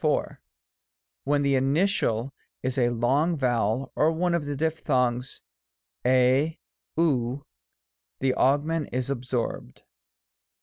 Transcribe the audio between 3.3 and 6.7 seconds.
vowel, or one of the diphthongs tc^